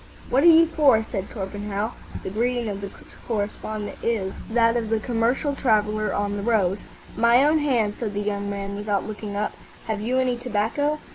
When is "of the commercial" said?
4.75-5.53